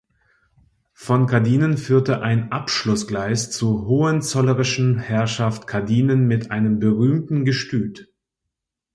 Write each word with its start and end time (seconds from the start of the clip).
Von 0.93 1.27
Cadinen 1.27 1.77
führte 1.77 2.23
ein 2.23 2.51
Anschlussgleis 2.51 3.51
zur 3.51 3.85
hohenzollerischen 3.85 4.97
Herrschaft 4.97 5.67
Cadinen 5.67 6.25
mit 6.27 6.49
einem 6.49 6.79
berühmten 6.79 7.45
Gestüt. 7.45 8.11